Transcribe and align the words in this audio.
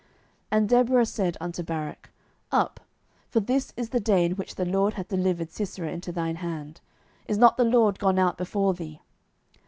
07:004:014 0.01 0.09
And 0.59 0.69
Deborah 0.69 1.05
said 1.05 1.37
unto 1.39 1.61
Barak, 1.61 2.09
Up; 2.51 2.79
for 3.29 3.39
this 3.39 3.71
is 3.77 3.89
the 3.89 3.99
day 3.99 4.25
in 4.25 4.31
which 4.31 4.55
the 4.55 4.65
LORD 4.65 4.95
hath 4.95 5.09
delivered 5.09 5.51
Sisera 5.51 5.91
into 5.91 6.11
thine 6.11 6.37
hand: 6.37 6.81
is 7.27 7.37
not 7.37 7.55
the 7.55 7.63
LORD 7.63 7.99
gone 7.99 8.17
out 8.17 8.35
before 8.35 8.73
thee? 8.73 9.01